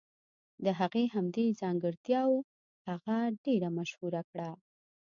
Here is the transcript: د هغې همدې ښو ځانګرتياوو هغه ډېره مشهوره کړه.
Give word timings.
د 0.65 0.67
هغې 0.79 1.03
همدې 1.15 1.45
ښو 1.51 1.55
ځانګرتياوو 1.61 2.45
هغه 2.87 3.17
ډېره 3.45 3.69
مشهوره 3.77 4.21
کړه. 4.29 4.49